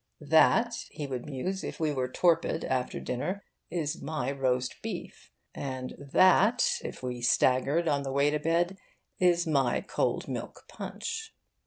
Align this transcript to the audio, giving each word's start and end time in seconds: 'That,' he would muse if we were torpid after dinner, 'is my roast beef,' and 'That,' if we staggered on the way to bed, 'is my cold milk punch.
'That,' 0.19 0.73
he 0.89 1.05
would 1.05 1.27
muse 1.27 1.63
if 1.63 1.79
we 1.79 1.93
were 1.93 2.07
torpid 2.11 2.65
after 2.65 2.99
dinner, 2.99 3.43
'is 3.69 4.01
my 4.01 4.31
roast 4.31 4.81
beef,' 4.81 5.29
and 5.53 5.93
'That,' 5.99 6.79
if 6.83 7.03
we 7.03 7.21
staggered 7.21 7.87
on 7.87 8.01
the 8.01 8.11
way 8.11 8.31
to 8.31 8.39
bed, 8.39 8.79
'is 9.19 9.45
my 9.45 9.79
cold 9.79 10.27
milk 10.27 10.63
punch. 10.67 11.35